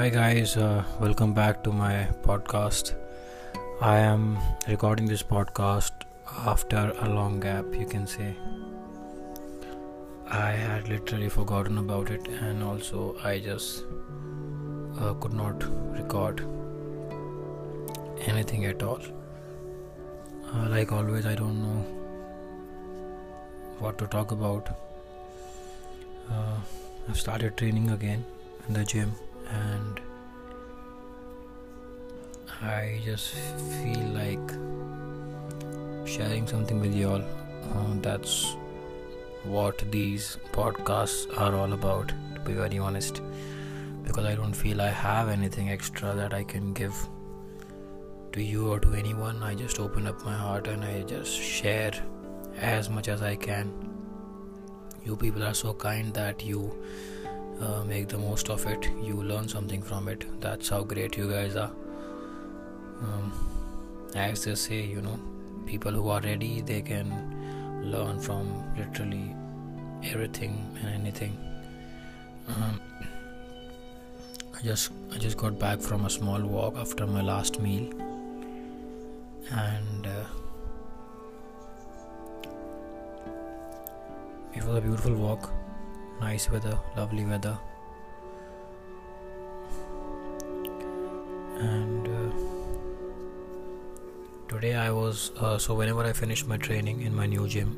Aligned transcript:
Hi, 0.00 0.08
guys, 0.08 0.56
uh, 0.56 0.82
welcome 0.98 1.34
back 1.34 1.62
to 1.62 1.70
my 1.70 2.08
podcast. 2.22 2.94
I 3.82 3.98
am 3.98 4.38
recording 4.66 5.04
this 5.04 5.22
podcast 5.22 5.90
after 6.46 6.94
a 7.00 7.08
long 7.10 7.38
gap, 7.38 7.66
you 7.74 7.84
can 7.84 8.06
say. 8.06 8.34
I 10.26 10.52
had 10.52 10.88
literally 10.88 11.28
forgotten 11.28 11.76
about 11.76 12.08
it, 12.08 12.26
and 12.28 12.62
also 12.62 13.14
I 13.22 13.40
just 13.40 13.84
uh, 14.98 15.12
could 15.20 15.34
not 15.34 15.62
record 15.98 16.42
anything 18.22 18.64
at 18.64 18.82
all. 18.82 19.00
Uh, 20.54 20.66
like 20.70 20.92
always, 20.92 21.26
I 21.26 21.34
don't 21.34 21.62
know 21.62 21.80
what 23.80 23.98
to 23.98 24.06
talk 24.06 24.32
about. 24.32 24.76
Uh, 26.30 26.56
I've 27.06 27.20
started 27.20 27.58
training 27.58 27.90
again 27.90 28.24
in 28.66 28.72
the 28.72 28.84
gym 28.84 29.12
and 29.52 30.00
I 32.62 33.00
just 33.04 33.34
feel 33.34 34.06
like 34.14 34.50
sharing 36.06 36.46
something 36.46 36.80
with 36.80 36.94
you 36.94 37.08
all. 37.08 37.22
Uh, 37.22 37.94
that's 38.02 38.56
what 39.44 39.78
these 39.90 40.36
podcasts 40.52 41.26
are 41.38 41.54
all 41.54 41.72
about, 41.72 42.12
to 42.34 42.40
be 42.40 42.52
very 42.52 42.78
honest. 42.78 43.22
Because 44.04 44.24
I 44.24 44.34
don't 44.34 44.52
feel 44.52 44.80
I 44.80 44.88
have 44.88 45.28
anything 45.28 45.70
extra 45.70 46.14
that 46.14 46.34
I 46.34 46.42
can 46.44 46.72
give 46.72 46.94
to 48.32 48.42
you 48.42 48.72
or 48.72 48.80
to 48.80 48.92
anyone. 48.94 49.42
I 49.42 49.54
just 49.54 49.78
open 49.80 50.06
up 50.06 50.24
my 50.24 50.34
heart 50.34 50.66
and 50.66 50.84
I 50.84 51.02
just 51.02 51.32
share 51.32 51.92
as 52.58 52.90
much 52.90 53.08
as 53.08 53.22
I 53.22 53.36
can. 53.36 53.72
You 55.04 55.16
people 55.16 55.42
are 55.42 55.54
so 55.54 55.72
kind 55.72 56.12
that 56.14 56.44
you 56.44 56.76
uh, 57.60 57.84
make 57.84 58.08
the 58.08 58.18
most 58.18 58.48
of 58.48 58.66
it. 58.66 58.90
You 59.02 59.22
learn 59.22 59.48
something 59.48 59.82
from 59.82 60.08
it. 60.08 60.24
That's 60.40 60.68
how 60.68 60.82
great 60.82 61.16
you 61.16 61.30
guys 61.30 61.56
are. 61.56 61.72
Um, 63.02 63.32
as 64.14 64.44
they 64.44 64.54
say 64.54 64.80
you 64.82 65.00
know 65.00 65.18
people 65.66 65.92
who 65.92 66.08
are 66.08 66.20
ready 66.20 66.60
they 66.60 66.82
can 66.82 67.08
learn 67.82 68.20
from 68.20 68.48
literally 68.76 69.34
everything 70.04 70.54
and 70.80 70.88
anything. 70.94 71.36
Um, 72.48 72.80
i 74.58 74.62
just 74.62 74.90
i 75.14 75.18
just 75.18 75.36
got 75.36 75.58
back 75.58 75.80
from 75.80 76.04
a 76.04 76.10
small 76.10 76.42
walk 76.42 76.76
after 76.76 77.06
my 77.06 77.22
last 77.22 77.60
meal. 77.60 77.90
And 79.52 80.06
uh, 80.06 80.24
it 84.54 84.64
was 84.64 84.76
a 84.76 84.80
beautiful 84.80 85.14
walk 85.14 85.50
nice 86.20 86.50
weather, 86.50 86.78
lovely 86.96 87.24
weather. 87.24 87.58
And 91.58 92.08
uh, 92.08 92.30
today 94.48 94.74
I 94.74 94.90
was 94.90 95.30
uh, 95.38 95.58
so 95.58 95.74
whenever 95.74 96.04
I 96.04 96.12
finish 96.12 96.44
my 96.46 96.56
training 96.56 97.02
in 97.02 97.14
my 97.14 97.26
new 97.26 97.48
gym, 97.48 97.76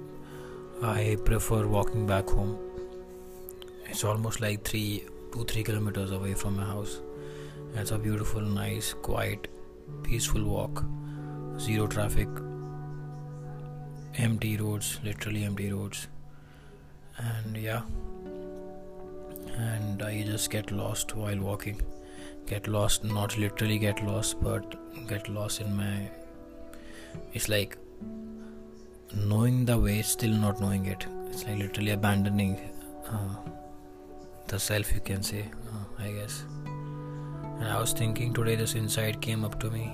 I 0.82 1.16
prefer 1.24 1.66
walking 1.66 2.06
back 2.06 2.28
home. 2.28 2.58
It's 3.86 4.04
almost 4.04 4.40
like 4.40 4.64
three, 4.64 5.04
two, 5.32 5.44
three 5.44 5.62
kilometers 5.62 6.10
away 6.10 6.34
from 6.34 6.56
my 6.56 6.64
house. 6.64 7.00
And 7.70 7.80
it's 7.80 7.90
a 7.90 7.98
beautiful, 7.98 8.40
nice, 8.40 8.92
quiet, 8.92 9.48
peaceful 10.02 10.44
walk. 10.44 10.84
Zero 11.58 11.86
traffic, 11.86 12.28
empty 14.16 14.56
roads, 14.56 14.98
literally 15.04 15.44
empty 15.44 15.72
roads. 15.72 16.08
And 17.18 17.56
yeah, 17.56 17.82
and 19.56 20.02
I 20.02 20.22
just 20.22 20.50
get 20.50 20.70
lost 20.70 21.14
while 21.14 21.38
walking. 21.38 21.80
Get 22.46 22.66
lost, 22.66 23.04
not 23.04 23.38
literally 23.38 23.78
get 23.78 24.04
lost, 24.04 24.42
but 24.42 24.76
get 25.08 25.28
lost 25.28 25.60
in 25.60 25.76
my. 25.76 26.10
It's 27.32 27.48
like 27.48 27.78
knowing 29.14 29.64
the 29.64 29.78
way, 29.78 30.02
still 30.02 30.32
not 30.32 30.60
knowing 30.60 30.86
it. 30.86 31.06
It's 31.28 31.44
like 31.44 31.58
literally 31.58 31.92
abandoning 31.92 32.58
uh, 33.08 33.36
the 34.48 34.58
self, 34.58 34.92
you 34.92 35.00
can 35.00 35.22
say, 35.22 35.50
uh, 35.72 36.02
I 36.02 36.12
guess. 36.12 36.44
And 36.64 37.64
I 37.64 37.78
was 37.78 37.92
thinking 37.92 38.32
today, 38.34 38.56
this 38.56 38.74
insight 38.74 39.20
came 39.20 39.44
up 39.44 39.60
to 39.60 39.70
me. 39.70 39.92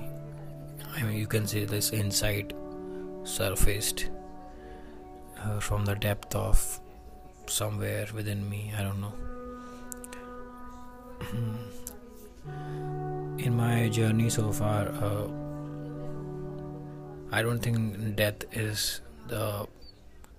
I 0.96 1.02
mean, 1.02 1.16
you 1.16 1.26
can 1.26 1.46
say 1.46 1.64
this 1.64 1.92
insight 1.92 2.52
surfaced 3.25 4.08
uh, 5.42 5.60
from 5.60 5.84
the 5.84 5.94
depth 5.94 6.34
of 6.34 6.80
somewhere 7.46 8.06
within 8.14 8.48
me. 8.48 8.72
I 8.76 8.82
don't 8.82 9.00
know. 9.00 9.12
in 13.38 13.56
my 13.56 13.88
journey 13.88 14.30
so 14.30 14.52
far, 14.52 14.88
uh, 14.88 15.28
I 17.30 17.42
don't 17.42 17.60
think 17.60 18.16
death 18.16 18.44
is 18.52 19.00
the 19.28 19.66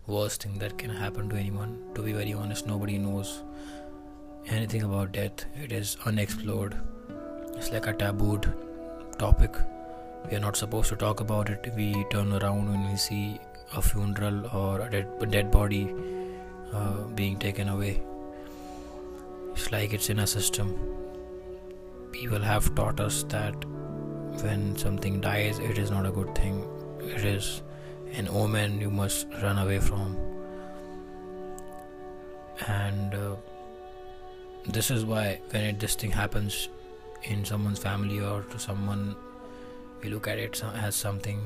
worst 0.08 0.44
thing 0.44 0.58
that 0.60 0.78
can 0.78 0.90
happen 0.90 1.30
to 1.30 1.36
anyone. 1.36 1.78
To 1.96 2.02
be 2.02 2.14
very 2.14 2.34
honest, 2.34 2.66
nobody 2.66 2.98
knows 2.98 3.44
anything 4.48 4.84
about 4.84 5.12
death. 5.12 5.46
It 5.64 5.72
is 5.72 5.98
unexplored. 6.06 6.76
It's 7.56 7.72
like 7.72 7.88
a 7.88 7.94
tabooed 7.94 8.52
topic. 9.18 9.56
We 10.30 10.36
are 10.36 10.40
not 10.40 10.56
supposed 10.56 10.90
to 10.90 10.96
talk 10.96 11.20
about 11.20 11.50
it. 11.50 11.72
We 11.76 12.06
turn 12.10 12.34
around 12.34 12.70
when 12.70 12.90
we 12.90 12.98
see 12.98 13.40
a 13.76 13.82
funeral 13.82 14.48
or 14.48 14.82
a 14.82 14.90
dead, 14.90 15.32
dead 15.32 15.52
body 15.52 15.94
uh, 16.74 17.04
being 17.16 17.38
taken 17.38 17.70
away. 17.70 18.02
Like 19.72 19.94
it's 19.94 20.10
in 20.10 20.20
a 20.20 20.28
system. 20.28 20.78
People 22.12 22.40
have 22.40 22.74
taught 22.74 23.00
us 23.00 23.24
that 23.24 23.54
when 24.42 24.76
something 24.76 25.22
dies, 25.22 25.60
it 25.60 25.78
is 25.78 25.92
not 25.92 26.08
a 26.08 26.12
good 26.12 26.34
thing. 26.34 26.68
It 27.02 27.24
is 27.24 27.62
an 28.14 28.28
omen 28.30 28.82
you 28.82 28.90
must 28.90 29.28
run 29.44 29.60
away 29.60 29.80
from. 29.80 30.18
And 32.68 33.14
uh, 33.14 33.36
this 34.66 34.90
is 34.90 35.06
why 35.06 35.40
when 35.52 35.64
it, 35.64 35.80
this 35.80 35.96
thing 35.96 36.12
happens 36.12 36.70
in 37.24 37.46
someone's 37.46 37.80
family 37.80 38.20
or 38.20 38.42
to 38.42 38.60
someone, 38.60 39.16
we 40.02 40.10
look 40.10 40.28
at 40.28 40.40
it 40.40 40.62
as 40.76 40.96
something 40.96 41.40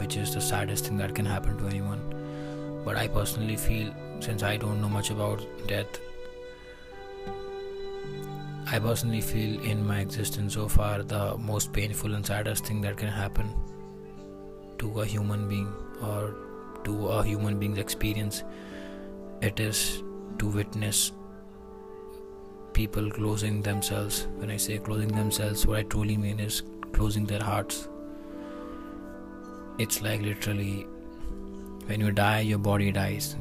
which 0.00 0.16
is 0.16 0.34
the 0.34 0.40
saddest 0.40 0.86
thing 0.86 0.96
that 0.96 1.14
can 1.14 1.24
happen 1.24 1.56
to 1.58 1.66
anyone. 1.68 2.82
But 2.84 2.96
I 2.96 3.06
personally 3.08 3.56
feel, 3.56 3.94
since 4.20 4.42
I 4.42 4.56
don't 4.56 4.80
know 4.80 4.88
much 4.88 5.10
about 5.10 5.46
death, 5.66 6.00
I 8.70 8.78
personally 8.78 9.22
feel 9.22 9.60
in 9.62 9.86
my 9.86 10.00
existence 10.00 10.54
so 10.54 10.68
far 10.68 11.02
the 11.02 11.38
most 11.38 11.72
painful 11.72 12.14
and 12.14 12.24
saddest 12.24 12.66
thing 12.66 12.82
that 12.82 12.98
can 12.98 13.08
happen 13.08 13.54
to 14.78 15.00
a 15.00 15.06
human 15.06 15.48
being 15.48 15.72
or 16.02 16.36
to 16.84 17.08
a 17.08 17.24
human 17.24 17.58
being's 17.58 17.78
experience 17.78 18.44
it 19.40 19.58
is 19.58 20.02
to 20.38 20.48
witness 20.48 21.12
people 22.74 23.10
closing 23.10 23.62
themselves. 23.62 24.26
When 24.36 24.50
i 24.50 24.56
say 24.56 24.78
closing 24.78 25.08
themselves 25.08 25.66
what 25.66 25.78
i 25.78 25.82
truly 25.84 26.16
mean 26.16 26.38
is 26.38 26.62
closing 26.92 27.24
their 27.24 27.42
hearts. 27.42 27.88
It's 29.78 30.02
like 30.02 30.20
literally 30.20 30.86
when 31.86 32.00
you 32.00 32.12
die 32.12 32.40
your 32.40 32.58
body 32.58 32.92
dies. 32.92 33.34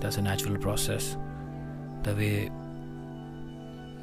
That's 0.00 0.16
a 0.16 0.22
natural 0.22 0.56
process. 0.56 1.16
The 2.02 2.14
way 2.14 2.50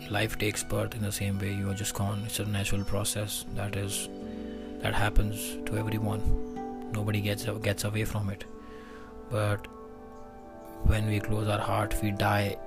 life 0.10 0.38
takes 0.38 0.64
birth 0.64 0.96
in 0.96 1.02
the 1.02 1.12
same 1.12 1.40
way. 1.40 1.54
You 1.54 1.70
are 1.70 1.74
just 1.74 1.94
gone 1.94 2.24
it's 2.26 2.40
a 2.40 2.46
natural 2.46 2.84
process 2.84 3.46
that 3.56 3.76
is 3.76 4.10
that 4.80 4.94
happens 4.94 5.58
to 5.66 5.78
everyone. 5.78 6.22
Nobody 6.92 7.22
gets 7.22 7.46
gets 7.70 7.84
away 7.84 8.06
from 8.06 8.30
it. 8.30 8.46
But 9.30 9.68
when 10.84 11.08
we 11.08 11.20
close 11.20 11.48
our 11.48 11.60
heart 11.60 11.96
we 12.02 12.12
die 12.12 12.58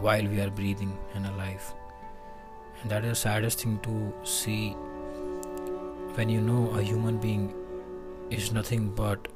while 0.00 0.26
we 0.26 0.40
are 0.40 0.50
breathing 0.50 0.96
and 1.14 1.26
alive. 1.26 1.72
And 2.82 2.90
that 2.90 3.04
is 3.04 3.10
the 3.10 3.16
saddest 3.16 3.62
thing 3.62 3.78
to 3.80 4.12
see. 4.24 4.70
When 6.14 6.28
you 6.28 6.40
know 6.40 6.70
a 6.78 6.82
human 6.82 7.18
being 7.18 7.54
is 8.30 8.52
nothing 8.52 8.90
but 8.94 9.28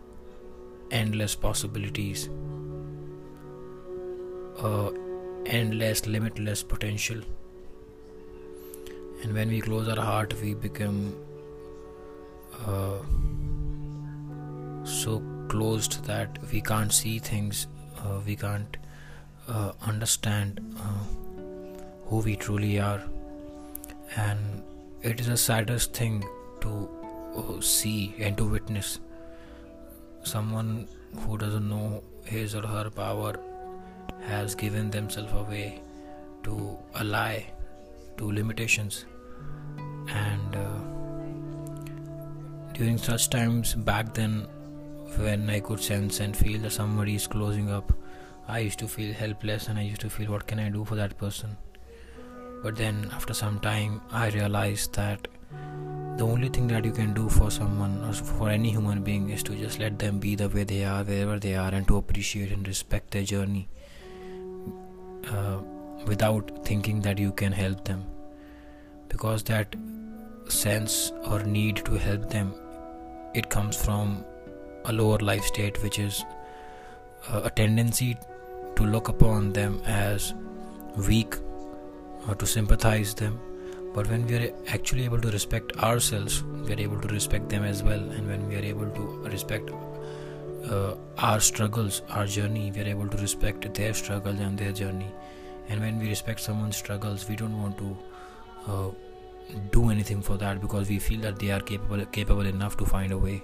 endless 0.90 1.34
possibilities 1.34 2.28
uh, 4.58 4.90
endless, 5.46 6.06
limitless 6.06 6.62
potential. 6.62 7.20
And 9.22 9.34
when 9.34 9.48
we 9.48 9.60
close 9.60 9.88
our 9.88 10.02
heart, 10.04 10.34
we 10.40 10.54
become 10.54 11.14
uh, 12.66 12.98
so 14.84 15.22
closed 15.48 16.04
that 16.04 16.38
we 16.52 16.60
can't 16.60 16.92
see 16.92 17.18
things, 17.18 17.66
uh, 17.98 18.20
we 18.26 18.36
can't 18.36 18.76
uh, 19.48 19.72
understand 19.82 20.60
uh, 20.78 21.72
who 22.06 22.18
we 22.18 22.36
truly 22.36 22.78
are. 22.78 23.02
And 24.16 24.62
it 25.02 25.20
is 25.20 25.26
the 25.26 25.36
saddest 25.36 25.92
thing 25.92 26.24
to 26.60 26.88
uh, 27.36 27.60
see 27.60 28.14
and 28.18 28.36
to 28.36 28.44
witness 28.44 29.00
someone 30.22 30.88
who 31.20 31.36
doesn't 31.36 31.68
know 31.68 32.02
his 32.24 32.54
or 32.54 32.66
her 32.66 32.90
power 32.90 33.34
has 34.26 34.54
given 34.54 34.90
themselves 34.90 35.32
away 35.32 35.82
to 36.44 36.78
a 36.94 37.04
lie 37.04 37.46
to 38.16 38.30
limitations. 38.30 39.04
And 40.08 40.56
uh, 40.56 40.94
during 42.74 42.98
such 42.98 43.30
times 43.30 43.74
back 43.74 44.12
then 44.14 44.46
when 45.16 45.48
i 45.48 45.60
could 45.60 45.80
sense 45.80 46.18
and 46.20 46.36
feel 46.36 46.60
that 46.60 46.72
somebody 46.72 47.14
is 47.14 47.26
closing 47.34 47.70
up 47.70 47.92
i 48.48 48.58
used 48.58 48.80
to 48.80 48.88
feel 48.88 49.12
helpless 49.14 49.68
and 49.68 49.78
i 49.78 49.82
used 49.82 50.00
to 50.00 50.10
feel 50.10 50.32
what 50.32 50.46
can 50.46 50.58
i 50.58 50.68
do 50.68 50.84
for 50.84 50.96
that 50.96 51.16
person? 51.18 51.56
But 52.62 52.76
then 52.76 53.10
after 53.12 53.34
some 53.34 53.60
time 53.60 54.00
i 54.10 54.28
realized 54.30 54.94
that 54.94 55.28
the 56.16 56.24
only 56.24 56.48
thing 56.48 56.66
that 56.68 56.84
you 56.84 56.92
can 56.92 57.12
do 57.12 57.28
for 57.28 57.50
someone 57.50 58.02
or 58.04 58.12
for 58.12 58.48
any 58.48 58.70
human 58.70 59.02
being 59.02 59.30
is 59.30 59.42
to 59.44 59.54
just 59.54 59.78
let 59.78 59.98
them 59.98 60.18
be 60.18 60.34
the 60.34 60.48
way 60.48 60.64
they 60.64 60.84
are 60.84 61.04
wherever 61.04 61.38
they 61.38 61.54
are 61.54 61.72
and 61.74 61.86
to 61.88 61.96
appreciate 61.98 62.52
and 62.52 62.66
respect 62.66 63.10
their 63.10 63.24
journey 63.24 63.68
uh, 65.30 65.58
without 66.06 66.50
thinking 66.64 67.00
that 67.00 67.18
you 67.18 67.32
can 67.32 67.52
help 67.52 67.84
them. 67.84 68.04
Because 69.08 69.42
that 69.44 69.74
sense 70.48 71.12
or 71.26 71.42
need 71.44 71.76
to 71.84 71.94
help 71.94 72.28
them 72.30 72.54
it 73.34 73.50
comes 73.50 73.76
from 73.76 74.24
a 74.86 74.92
lower 74.92 75.18
life 75.18 75.44
state 75.44 75.82
which 75.82 75.98
is 75.98 76.24
uh, 77.28 77.40
a 77.44 77.50
tendency 77.50 78.16
to 78.76 78.84
look 78.84 79.08
upon 79.08 79.52
them 79.52 79.80
as 79.86 80.34
weak 81.08 81.34
or 82.28 82.34
to 82.34 82.46
sympathize 82.46 83.14
them. 83.14 83.40
But 83.94 84.08
when 84.08 84.26
we 84.26 84.36
are 84.36 84.52
actually 84.68 85.04
able 85.04 85.20
to 85.20 85.30
respect 85.30 85.76
ourselves 85.78 86.42
we 86.42 86.74
are 86.74 86.80
able 86.80 87.00
to 87.00 87.08
respect 87.08 87.48
them 87.48 87.64
as 87.64 87.82
well. 87.82 87.98
And 87.98 88.28
when 88.28 88.48
we 88.48 88.56
are 88.56 88.64
able 88.64 88.88
to 88.90 89.28
respect 89.30 89.70
uh, 90.70 90.94
our 91.18 91.40
struggles 91.40 92.02
our 92.10 92.26
journey 92.26 92.70
we 92.74 92.80
are 92.82 92.88
able 92.88 93.08
to 93.08 93.16
respect 93.18 93.72
their 93.74 93.94
struggles 93.94 94.40
and 94.40 94.58
their 94.58 94.72
journey. 94.72 95.12
And 95.68 95.80
when 95.80 95.98
we 95.98 96.08
respect 96.08 96.40
someone's 96.40 96.76
struggles 96.76 97.28
we 97.28 97.36
don't 97.36 97.60
want 97.60 97.78
to 97.78 97.96
uh, 98.66 98.90
do 99.70 99.90
anything 99.90 100.22
for 100.22 100.36
that 100.38 100.60
because 100.60 100.88
we 100.88 100.98
feel 100.98 101.20
that 101.20 101.38
they 101.38 101.50
are 101.50 101.60
capable 101.60 102.04
capable 102.06 102.46
enough 102.46 102.76
to 102.78 102.86
find 102.86 103.12
a 103.12 103.18
way. 103.18 103.42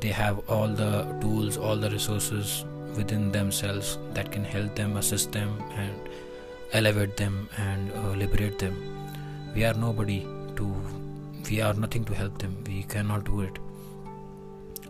They 0.00 0.08
have 0.08 0.38
all 0.50 0.68
the 0.68 1.04
tools 1.20 1.56
all 1.56 1.76
the 1.76 1.90
resources 1.90 2.64
within 2.96 3.30
themselves 3.32 3.98
that 4.14 4.32
can 4.32 4.44
help 4.44 4.74
them 4.74 4.96
assist 4.96 5.32
them 5.32 5.62
and 5.74 6.08
elevate 6.72 7.16
them 7.16 7.48
and 7.56 7.92
uh, 7.92 8.10
liberate 8.24 8.58
them. 8.58 8.76
We 9.54 9.64
are 9.64 9.74
nobody 9.74 10.20
to 10.56 10.74
we 11.50 11.60
are 11.60 11.74
nothing 11.74 12.04
to 12.06 12.14
help 12.14 12.38
them. 12.38 12.62
We 12.66 12.82
cannot 12.82 13.24
do 13.24 13.40
it 13.42 13.65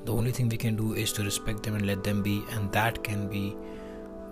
the 0.07 0.13
only 0.13 0.31
thing 0.31 0.49
we 0.49 0.57
can 0.57 0.77
do 0.77 0.93
is 0.95 1.13
to 1.13 1.25
respect 1.25 1.65
them 1.65 1.75
and 1.75 1.87
let 1.87 2.05
them 2.05 2.23
be 2.23 2.43
and 2.53 2.71
that 2.73 3.03
can 3.03 3.27
be 3.29 3.57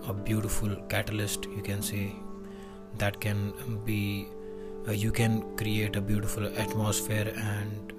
a 0.09 0.15
beautiful 0.15 0.75
catalyst 0.89 1.47
you 1.57 1.63
can 1.63 1.83
say. 1.83 2.13
That 2.99 3.21
can 3.21 3.53
be 3.85 4.29
uh, 4.87 4.93
you 4.93 5.11
can 5.11 5.57
create 5.57 5.97
a 5.97 6.01
beautiful 6.01 6.47
atmosphere 6.57 7.33
and 7.37 7.93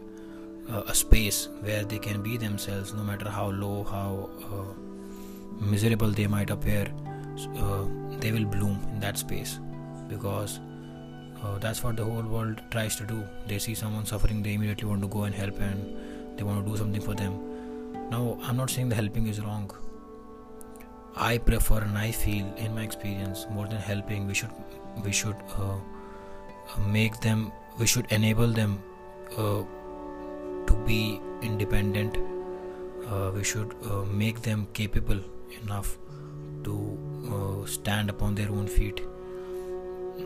uh, 0.69 0.83
a 0.88 0.95
space 0.95 1.50
where 1.62 1.83
they 1.83 2.00
can 2.00 2.22
be 2.22 2.38
themselves 2.38 2.94
no 2.94 3.04
matter 3.04 3.30
how 3.30 3.50
low 3.50 3.83
how 3.83 4.30
uh, 4.51 5.66
miserable 5.72 6.12
they 6.12 6.27
might 6.27 6.50
appear 6.50 6.88
uh, 7.57 7.83
they 8.19 8.31
will 8.31 8.45
bloom 8.45 8.80
in 8.94 9.01
that 9.01 9.18
space. 9.18 9.60
Because 10.07 10.62
uh, 11.44 11.57
that's 11.57 11.83
what 11.83 11.98
the 11.98 12.06
whole 12.06 12.24
world 12.24 12.62
tries 12.72 12.95
to 12.98 13.06
do. 13.06 13.22
They 13.48 13.60
see 13.60 13.75
someone 13.75 14.06
suffering 14.06 14.42
they 14.44 14.54
immediately 14.54 14.88
want 14.88 15.01
to 15.01 15.10
go 15.10 15.24
and 15.24 15.36
help 15.36 15.60
and 15.60 16.38
they 16.38 16.44
want 16.44 16.66
to 16.66 16.72
do 16.72 16.77
something 16.77 17.01
for 17.01 17.13
them 17.13 17.55
now 18.12 18.38
i'm 18.44 18.57
not 18.57 18.69
saying 18.69 18.90
the 18.90 18.96
helping 18.96 19.28
is 19.28 19.42
wrong. 19.42 19.72
I 21.18 21.38
prefer 21.38 21.80
and 21.80 21.98
I 21.98 22.12
feel 22.12 22.46
in 22.57 22.75
my 22.75 22.84
experience 22.84 23.46
more 23.50 23.68
than 23.68 23.80
helping 23.80 24.28
we 24.28 24.34
should 24.34 24.50
we 25.04 25.13
should 25.13 25.38
uh, 25.57 25.78
make 26.88 27.22
them 27.22 27.52
we 27.80 27.88
should 27.88 28.06
enable 28.12 28.48
them 28.48 28.81
uh, 29.38 29.63
to 30.68 30.74
be 30.86 31.22
independent. 31.42 32.18
Uh, 33.07 33.31
we 33.34 33.44
should 33.44 33.75
uh, 33.90 34.04
make 34.24 34.42
them 34.42 34.68
capable 34.74 35.19
enough 35.62 35.98
to 36.66 36.75
uh, 37.31 37.66
stand 37.66 38.10
upon 38.10 38.36
their 38.36 38.50
own 38.50 38.68
feet. 38.68 39.01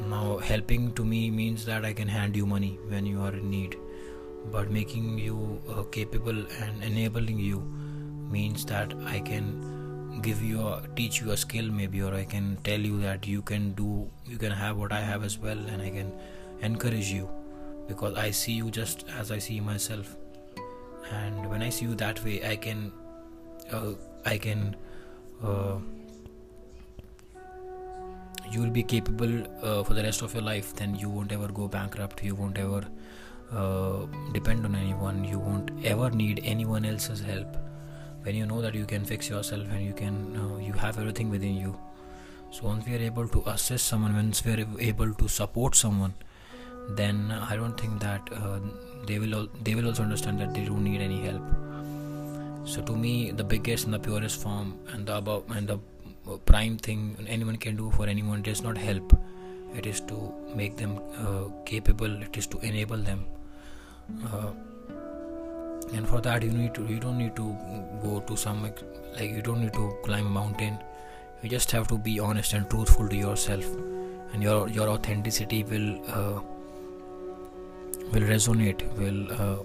Now 0.07 0.37
helping 0.37 0.93
to 0.93 1.05
me 1.05 1.29
means 1.29 1.65
that 1.65 1.85
I 1.85 1.93
can 1.93 2.07
hand 2.07 2.35
you 2.35 2.47
money 2.47 2.79
when 2.87 3.05
you 3.05 3.21
are 3.21 3.33
in 3.33 3.49
need 3.51 3.77
but 4.51 4.69
making 4.71 5.17
you 5.17 5.61
uh, 5.69 5.83
capable 5.83 6.45
and 6.61 6.83
enabling 6.83 7.39
you 7.39 7.59
means 8.29 8.65
that 8.65 8.93
I 9.05 9.19
can 9.19 9.79
give 10.21 10.41
you 10.41 10.61
a 10.67 10.83
teach 10.95 11.21
you 11.21 11.31
a 11.31 11.37
skill 11.37 11.69
maybe 11.71 12.01
or 12.01 12.13
i 12.13 12.25
can 12.25 12.57
tell 12.63 12.79
you 12.79 12.99
that 12.99 13.25
you 13.25 13.41
can 13.41 13.71
do 13.73 14.09
you 14.25 14.37
can 14.37 14.51
have 14.51 14.75
what 14.75 14.91
i 14.91 14.99
have 14.99 15.23
as 15.23 15.37
well 15.37 15.57
and 15.57 15.81
i 15.81 15.89
can 15.89 16.11
encourage 16.61 17.11
you. 17.11 17.29
Because 17.87 18.17
i 18.17 18.31
see 18.31 18.51
you 18.53 18.69
just 18.69 19.05
as 19.17 19.31
i 19.31 19.39
see 19.39 19.59
myself. 19.59 20.15
And 21.11 21.49
when 21.49 21.63
i 21.63 21.69
see 21.69 21.85
you 21.85 21.95
that 21.95 22.23
way 22.23 22.41
i 22.47 22.55
can 22.55 22.91
uh, 23.71 23.93
i 24.25 24.37
can 24.37 24.75
uh, 25.43 25.77
you 28.51 28.61
will 28.61 28.69
be 28.69 28.83
capable 28.83 29.43
uh, 29.63 29.83
for 29.83 29.93
the 29.93 30.03
rest 30.03 30.21
of 30.21 30.33
your 30.33 30.43
life. 30.43 30.75
Then 30.75 30.95
you 30.95 31.09
won't 31.09 31.31
ever 31.31 31.47
go 31.47 31.67
bankrupt. 31.67 32.23
You 32.23 32.35
won't 32.35 32.57
ever 32.57 32.83
uh, 33.51 34.05
depend 34.31 34.65
on 34.65 34.75
anyone 34.75 35.23
you 35.23 35.39
won't 35.39 35.71
ever 35.83 36.09
need 36.09 36.41
anyone 36.43 36.85
else's 36.85 37.21
help. 37.21 37.57
When 38.23 38.35
you 38.35 38.45
know 38.45 38.61
that 38.61 38.75
you 38.75 38.85
can 38.85 39.05
fix 39.05 39.29
yourself 39.29 39.67
and 39.71 39.83
you 39.83 39.93
can 39.93 40.35
uh, 40.37 40.57
you 40.57 40.73
have 40.73 40.99
everything 40.99 41.29
within 41.29 41.55
you. 41.55 41.77
So 42.51 42.65
once 42.65 42.85
we 42.85 42.95
are 42.95 43.05
able 43.11 43.27
to 43.27 43.43
assist 43.47 43.87
someone 43.87 44.15
once 44.15 44.43
we 44.43 44.53
are 44.53 44.65
able 44.79 45.13
to 45.13 45.27
support 45.27 45.75
someone 45.75 46.13
then 46.97 47.31
i 47.47 47.55
don't 47.55 47.79
think 47.79 47.99
that 47.99 48.27
uh, 48.33 48.59
they 49.05 49.19
will 49.19 49.47
they 49.63 49.75
will 49.75 49.87
also 49.87 50.01
understand 50.01 50.39
that 50.39 50.53
they 50.53 50.65
don't 50.65 50.83
need 50.83 51.01
any 51.01 51.21
help. 51.21 51.43
So 52.65 52.81
to 52.81 52.95
me 52.95 53.31
the 53.31 53.43
biggest 53.43 53.85
and 53.85 53.93
the 53.93 53.99
purest 53.99 54.41
form 54.41 54.77
and 54.93 55.05
the 55.05 55.17
above 55.17 55.43
and 55.51 55.67
the 55.67 55.77
prime 56.45 56.77
thing 56.77 57.15
anyone 57.27 57.57
can 57.57 57.75
do 57.75 57.91
for 57.91 58.07
anyone 58.07 58.43
is 58.45 58.61
not 58.61 58.77
help. 58.77 59.17
It 59.75 59.85
is 59.85 60.01
to 60.01 60.33
make 60.55 60.77
them 60.77 60.99
uh, 61.17 61.45
capable 61.65 62.21
it 62.21 62.35
is 62.37 62.47
to 62.47 62.59
enable 62.59 62.97
them 62.97 63.25
uh, 64.31 64.51
and 65.93 66.07
for 66.07 66.21
that 66.21 66.43
you 66.43 66.51
need 66.51 66.73
to 66.75 66.85
you 66.85 66.99
don't 66.99 67.17
need 67.17 67.35
to 67.35 67.55
go 68.03 68.19
to 68.27 68.37
some 68.37 68.61
like 68.63 69.31
you 69.31 69.41
don't 69.41 69.61
need 69.61 69.73
to 69.73 69.97
climb 70.03 70.27
a 70.27 70.29
mountain. 70.29 70.77
You 71.41 71.49
just 71.49 71.71
have 71.71 71.87
to 71.87 71.97
be 71.97 72.19
honest 72.19 72.53
and 72.53 72.69
truthful 72.69 73.07
to 73.07 73.15
yourself 73.15 73.65
and 74.33 74.43
your 74.43 74.67
your 74.69 74.89
authenticity 74.89 75.63
will 75.63 75.89
uh, 76.09 76.41
will 78.11 78.27
resonate 78.33 78.83
will 78.97 79.31
uh, 79.31 79.63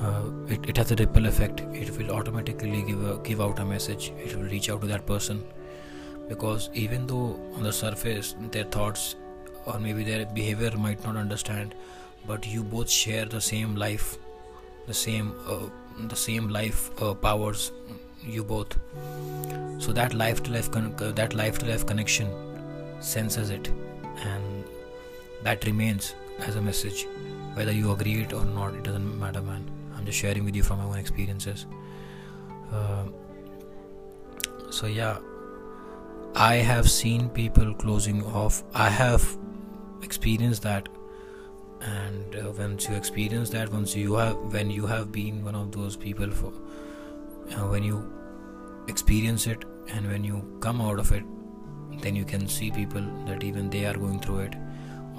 uh, 0.00 0.22
it, 0.48 0.68
it 0.68 0.76
has 0.76 0.90
a 0.92 0.96
ripple 0.96 1.26
effect. 1.26 1.60
It 1.74 1.96
will 1.96 2.10
automatically 2.10 2.82
give 2.82 3.04
a, 3.06 3.18
give 3.18 3.40
out 3.40 3.58
a 3.58 3.64
message. 3.64 4.12
It 4.16 4.34
will 4.34 4.44
reach 4.44 4.70
out 4.70 4.80
to 4.80 4.86
that 4.86 5.06
person. 5.06 5.44
Because 6.28 6.70
even 6.72 7.06
though 7.06 7.38
on 7.54 7.64
the 7.64 7.72
surface 7.72 8.34
their 8.52 8.64
thoughts 8.64 9.16
or 9.66 9.78
maybe 9.78 10.04
their 10.04 10.24
behavior 10.26 10.70
might 10.76 11.04
not 11.04 11.16
understand 11.16 11.74
but 12.26 12.46
you 12.46 12.62
both 12.62 12.90
share 12.90 13.24
the 13.24 13.40
same 13.40 13.74
life 13.76 14.18
the 14.86 14.94
same 14.94 15.32
uh, 15.46 15.68
the 16.08 16.16
same 16.16 16.48
life 16.48 16.90
uh, 17.02 17.14
powers 17.14 17.72
you 18.22 18.44
both. 18.44 18.76
So 19.78 19.92
that 19.92 20.14
life 20.14 20.42
to 20.44 20.52
life 20.52 20.70
con- 20.70 20.94
uh, 20.98 21.12
that 21.12 21.34
life 21.34 21.58
to 21.58 21.66
life 21.66 21.86
connection 21.86 22.30
senses 23.00 23.50
it 23.50 23.68
and 24.24 24.64
that 25.42 25.64
remains 25.64 26.14
as 26.40 26.56
a 26.56 26.62
message. 26.62 27.06
Whether 27.54 27.72
you 27.72 27.92
agree 27.92 28.22
it 28.22 28.32
or 28.32 28.44
not 28.44 28.74
it 28.74 28.82
doesn't 28.82 29.18
matter 29.18 29.42
man. 29.42 29.70
I'm 29.96 30.04
just 30.06 30.18
sharing 30.18 30.44
with 30.44 30.56
you 30.56 30.62
from 30.62 30.78
my 30.78 30.84
own 30.84 30.98
experiences. 30.98 31.66
Uh, 32.72 33.04
so 34.70 34.86
yeah 34.86 35.18
i 36.36 36.54
have 36.54 36.88
seen 36.88 37.28
people 37.28 37.74
closing 37.74 38.24
off. 38.26 38.62
I 38.72 38.88
have 38.88 39.36
experienced 40.02 40.62
that 40.62 40.88
and 41.80 42.36
uh, 42.36 42.50
once 42.52 42.88
you 42.88 42.94
experience 42.94 43.50
that 43.50 43.72
once 43.72 43.96
you 43.96 44.14
have 44.14 44.36
when 44.52 44.70
you 44.70 44.86
have 44.86 45.10
been 45.10 45.42
one 45.44 45.54
of 45.54 45.72
those 45.72 45.96
people 45.96 46.30
for 46.30 46.52
uh, 47.52 47.66
when 47.68 47.82
you 47.82 48.12
experience 48.88 49.46
it 49.46 49.64
and 49.94 50.06
when 50.06 50.22
you 50.22 50.58
come 50.60 50.80
out 50.80 50.98
of 50.98 51.10
it 51.12 51.24
then 52.02 52.16
you 52.16 52.24
can 52.24 52.48
see 52.48 52.70
people 52.70 53.02
that 53.26 53.44
even 53.44 53.68
they 53.70 53.84
are 53.84 53.94
going 53.94 54.20
through 54.20 54.40
it. 54.40 54.54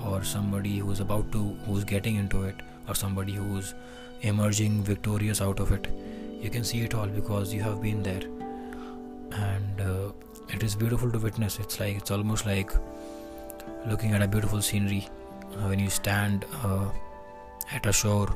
Or 0.05 0.23
somebody 0.23 0.79
who's 0.79 0.99
about 0.99 1.31
to 1.31 1.55
who's 1.65 1.83
getting 1.83 2.15
into 2.15 2.43
it 2.43 2.55
or 2.87 2.95
somebody 2.95 3.33
who's 3.33 3.73
emerging 4.21 4.83
victorious 4.83 5.41
out 5.41 5.59
of 5.59 5.71
it. 5.71 5.87
You 6.41 6.49
can 6.49 6.63
see 6.63 6.81
it 6.81 6.95
all 6.95 7.07
because 7.07 7.53
you 7.53 7.61
have 7.61 7.81
been 7.81 8.01
there. 8.01 8.23
And 9.31 9.81
uh, 9.81 10.11
it 10.49 10.63
is 10.63 10.75
beautiful 10.75 11.11
to 11.11 11.19
witness. 11.19 11.59
It's 11.59 11.79
like 11.79 11.97
it's 11.97 12.09
almost 12.09 12.47
like 12.47 12.71
looking 13.85 14.13
at 14.13 14.23
a 14.23 14.27
beautiful 14.27 14.61
scenery 14.61 15.07
when 15.67 15.79
you 15.79 15.89
stand 15.89 16.45
uh, 16.63 16.89
at 17.71 17.85
a 17.85 17.93
shore 17.93 18.35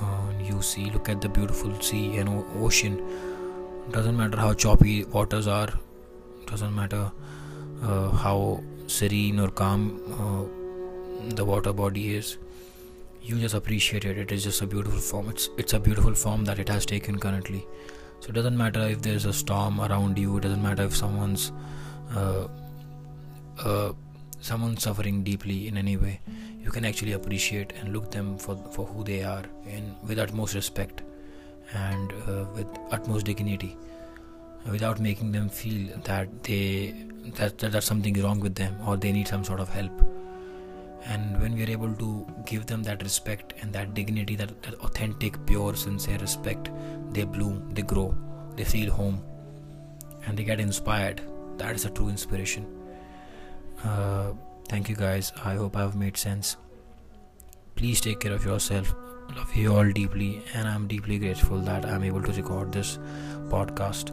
uh, 0.00 0.26
you 0.42 0.60
see 0.62 0.90
look 0.90 1.08
at 1.08 1.20
the 1.20 1.28
beautiful 1.28 1.80
sea 1.80 2.16
and 2.16 2.28
ocean 2.56 3.00
doesn't 3.90 4.16
matter 4.16 4.38
how 4.38 4.52
choppy 4.52 5.04
waters 5.04 5.46
are 5.46 5.68
doesn't 6.46 6.74
matter 6.74 7.10
uh, 7.82 8.10
how 8.10 8.60
serene 8.86 9.38
or 9.38 9.50
calm 9.50 10.00
uh, 10.20 11.34
the 11.34 11.44
water 11.44 11.72
body 11.72 12.14
is 12.14 12.38
you 13.24 13.38
just 13.40 13.54
appreciate 13.54 14.04
it. 14.04 14.18
It 14.18 14.32
is 14.32 14.44
just 14.44 14.60
a 14.60 14.66
beautiful 14.66 14.98
form. 14.98 15.30
It's 15.30 15.48
it's 15.56 15.72
a 15.72 15.80
beautiful 15.80 16.14
form 16.14 16.44
that 16.44 16.58
it 16.58 16.68
has 16.68 16.84
taken 16.84 17.18
currently. 17.18 17.66
So 18.20 18.28
it 18.28 18.34
doesn't 18.34 18.56
matter 18.56 18.82
if 18.88 19.02
there's 19.02 19.24
a 19.24 19.32
storm 19.32 19.80
around 19.80 20.18
you 20.18 20.36
it 20.36 20.42
doesn't 20.42 20.62
matter 20.62 20.84
if 20.84 20.96
someone's 20.96 21.52
uh, 22.14 22.48
someone's 24.50 24.82
suffering 24.82 25.22
deeply 25.24 25.58
in 25.68 25.76
any 25.76 25.96
way 25.96 26.20
you 26.64 26.70
can 26.70 26.84
actually 26.84 27.12
appreciate 27.12 27.72
and 27.78 27.92
look 27.92 28.10
them 28.10 28.36
for 28.44 28.56
for 28.76 28.86
who 28.86 29.04
they 29.10 29.22
are 29.22 29.44
and 29.66 30.08
with 30.08 30.18
utmost 30.18 30.54
respect 30.54 31.02
and 31.72 32.12
uh, 32.28 32.44
with 32.54 32.66
utmost 32.90 33.26
dignity 33.26 33.76
without 34.70 35.00
making 35.00 35.32
them 35.32 35.48
feel 35.48 35.88
that 36.04 36.28
they 36.42 36.94
that, 37.36 37.58
that 37.58 37.72
there's 37.72 37.84
something 37.84 38.14
wrong 38.22 38.40
with 38.40 38.54
them 38.54 38.76
or 38.86 38.96
they 38.96 39.12
need 39.12 39.28
some 39.28 39.44
sort 39.44 39.60
of 39.60 39.68
help. 39.68 39.92
And 41.06 41.38
when 41.40 41.54
we 41.54 41.64
are 41.64 41.70
able 41.70 41.94
to 41.94 42.26
give 42.46 42.64
them 42.66 42.82
that 42.84 43.02
respect 43.02 43.52
and 43.60 43.72
that 43.74 43.92
dignity 43.92 44.36
that, 44.36 44.62
that 44.62 44.74
authentic 44.76 45.44
pure 45.46 45.74
sincere 45.74 46.16
respect 46.18 46.70
they 47.10 47.24
bloom 47.24 47.70
they 47.74 47.82
grow 47.82 48.14
they 48.56 48.64
feel 48.64 48.90
home 48.90 49.22
and 50.26 50.38
they 50.38 50.44
get 50.44 50.60
inspired. 50.60 51.20
That 51.58 51.74
is 51.74 51.84
a 51.84 51.90
true 51.90 52.08
inspiration 52.08 52.66
uh, 53.84 54.32
thank 54.68 54.88
you 54.88 54.96
guys. 54.96 55.32
I 55.44 55.54
hope 55.54 55.76
i've 55.76 55.94
made 55.94 56.16
sense. 56.16 56.56
Please 57.76 58.00
take 58.00 58.20
care 58.20 58.32
of 58.32 58.44
yourself. 58.44 58.94
Love 59.36 59.54
you 59.56 59.74
all 59.74 59.90
deeply 59.90 60.42
and 60.54 60.68
i'm 60.68 60.86
deeply 60.86 61.18
grateful 61.18 61.58
that 61.58 61.86
i'm 61.86 62.04
able 62.04 62.22
to 62.22 62.32
record 62.32 62.72
this 62.72 62.98
podcast. 63.54 64.12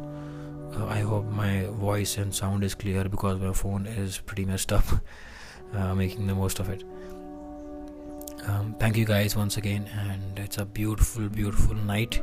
Uh, 0.76 0.86
i 0.86 1.00
hope 1.00 1.26
my 1.26 1.66
voice 1.88 2.18
and 2.18 2.34
sound 2.34 2.64
is 2.64 2.74
clear 2.74 3.04
because 3.04 3.40
my 3.40 3.52
phone 3.54 3.86
is 3.86 4.20
pretty 4.20 4.46
messed 4.46 4.72
up 4.72 4.86
uh, 5.74 5.94
making 5.96 6.28
the 6.28 6.36
most 6.36 6.60
of 6.60 6.70
it. 6.70 6.84
Um, 8.48 8.76
thank 8.80 8.98
you 8.98 9.06
guys 9.06 9.36
once 9.36 9.58
again 9.58 9.88
and 10.00 10.40
it's 10.40 10.58
a 10.58 10.66
beautiful 10.66 11.30
beautiful 11.30 11.76
night 11.76 12.22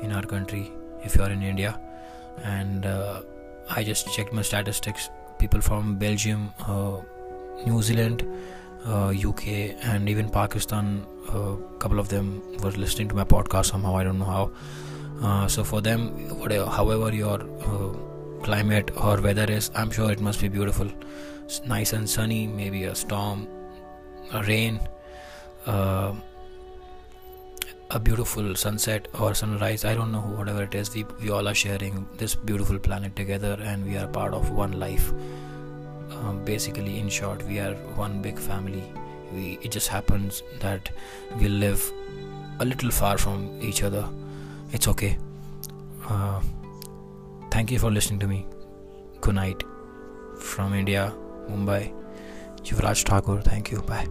in 0.00 0.12
our 0.12 0.22
country 0.22 0.70
if 1.04 1.16
you 1.16 1.22
are 1.22 1.30
in 1.30 1.42
india. 1.42 1.78
And 2.42 2.86
uh, 2.86 3.22
i 3.68 3.84
just 3.84 4.12
checked 4.14 4.32
my 4.32 4.42
statistics 4.42 5.10
people 5.42 5.62
from 5.68 5.96
belgium 6.02 6.42
uh, 6.66 6.96
new 7.66 7.82
zealand 7.88 8.24
uk 9.30 9.42
uh, 9.48 9.90
and 9.92 10.08
even 10.12 10.30
pakistan 10.36 10.92
a 11.28 11.38
uh, 11.38 11.56
couple 11.82 11.98
of 12.02 12.08
them 12.14 12.30
were 12.62 12.72
listening 12.84 13.08
to 13.12 13.18
my 13.20 13.26
podcast 13.34 13.66
somehow 13.76 13.96
i 13.96 14.04
don't 14.04 14.18
know 14.18 14.32
how. 14.36 14.46
So 15.54 15.62
for 15.62 15.80
them 15.86 16.06
whatever 16.38 16.66
however 16.76 17.08
your 17.16 17.38
climate 18.46 18.90
or 19.08 19.12
weather 19.26 19.44
is 19.56 19.70
i'm 19.82 19.92
sure 19.96 20.10
it 20.14 20.20
must 20.28 20.40
be 20.44 20.48
beautiful. 20.48 20.88
It's 21.44 21.60
nice 21.72 21.92
and 21.92 22.10
sunny 22.14 22.40
maybe 22.46 22.82
a 22.84 22.94
storm 23.02 23.46
a 24.32 24.42
rain 24.48 24.80
a 27.94 28.00
beautiful 28.00 28.54
sunset 28.54 29.08
or 29.20 29.34
sunrise. 29.34 29.84
I 29.84 29.94
don't 29.94 30.12
know 30.12 30.20
whatever 30.20 30.62
it 30.62 30.74
is. 30.74 30.94
We, 30.94 31.04
we 31.20 31.30
all 31.30 31.46
are 31.46 31.54
sharing 31.54 32.08
this 32.16 32.34
beautiful 32.34 32.78
planet 32.78 33.14
together 33.16 33.58
and 33.62 33.84
we 33.84 33.96
are 33.98 34.06
part 34.06 34.32
of 34.32 34.50
one 34.50 34.78
life. 34.78 35.12
Um, 36.10 36.42
basically 36.44 36.98
in 36.98 37.08
short 37.08 37.42
we 37.46 37.58
are 37.58 37.74
one 37.96 38.22
big 38.22 38.38
family. 38.38 38.82
We, 39.32 39.58
it 39.62 39.70
just 39.70 39.88
happens 39.88 40.42
that 40.60 40.90
we 41.38 41.48
live 41.48 41.90
a 42.60 42.64
little 42.64 42.90
far 42.90 43.18
from 43.18 43.58
each 43.60 43.82
other. 43.82 44.08
It's 44.72 44.88
okay. 44.88 45.18
Uh, 46.08 46.40
thank 47.50 47.70
you 47.70 47.78
for 47.78 47.90
listening 47.90 48.20
to 48.20 48.26
me. 48.26 48.46
Good 49.20 49.34
night 49.34 49.62
from 50.38 50.74
india 50.74 51.12
mumbai. 51.50 51.92
Yuvraj 52.64 53.04
thakur 53.04 53.40
thank 53.40 53.70
you. 53.70 53.82
Bye 53.82 54.06